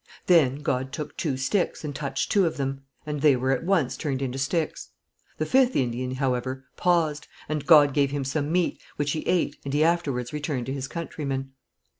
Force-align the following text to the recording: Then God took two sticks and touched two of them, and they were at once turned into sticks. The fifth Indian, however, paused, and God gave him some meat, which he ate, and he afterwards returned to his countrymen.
Then 0.25 0.63
God 0.63 0.91
took 0.91 1.15
two 1.15 1.37
sticks 1.37 1.83
and 1.83 1.93
touched 1.95 2.31
two 2.31 2.47
of 2.47 2.57
them, 2.57 2.81
and 3.05 3.21
they 3.21 3.35
were 3.35 3.51
at 3.51 3.63
once 3.63 3.95
turned 3.95 4.19
into 4.23 4.39
sticks. 4.39 4.89
The 5.37 5.45
fifth 5.45 5.75
Indian, 5.75 6.15
however, 6.15 6.65
paused, 6.75 7.27
and 7.47 7.67
God 7.67 7.93
gave 7.93 8.09
him 8.09 8.25
some 8.25 8.51
meat, 8.51 8.81
which 8.95 9.11
he 9.11 9.19
ate, 9.27 9.57
and 9.63 9.75
he 9.75 9.83
afterwards 9.83 10.33
returned 10.33 10.65
to 10.65 10.73
his 10.73 10.87
countrymen. 10.87 11.51